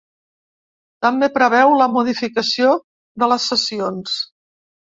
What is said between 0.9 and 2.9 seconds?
També preveu la modificació